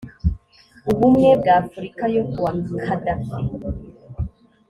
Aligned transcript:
ubumwe 0.91 1.29
bw 1.39 1.45
afurika 1.59 2.03
yo 2.15 2.23
kuwa 2.31 2.51
kadafi 2.83 3.39